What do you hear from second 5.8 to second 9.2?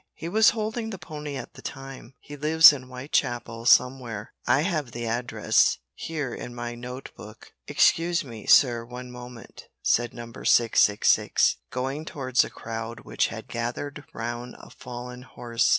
here in my note book." "Excuse me, sir, one